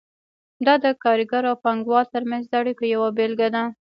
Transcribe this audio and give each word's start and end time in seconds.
دا 0.65 0.73
د 0.83 0.85
کارګر 1.03 1.43
او 1.51 1.55
پانګه 1.63 1.89
وال 1.91 2.07
ترمنځ 2.15 2.43
د 2.47 2.53
اړیکو 2.61 2.83
یوه 2.93 3.09
بیلګه 3.17 3.47
ده. 3.55 3.63